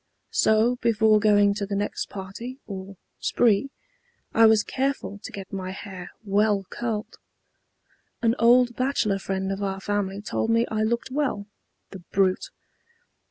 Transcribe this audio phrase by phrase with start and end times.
[0.31, 3.69] So before going to the next party or 'spree,'
[4.33, 7.19] I was careful to get my hair well curled.
[8.23, 11.45] An old bachelor friend of our family told me I looked well.
[11.91, 12.49] (The brute!)